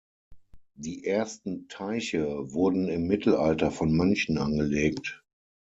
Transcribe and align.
Die 0.73 1.05
ersten 1.05 1.67
Teiche 1.67 2.51
wurden 2.53 2.87
im 2.89 3.05
Mittelalter 3.05 3.69
von 3.69 3.95
Mönchen 3.95 4.39
angelegt. 4.39 5.23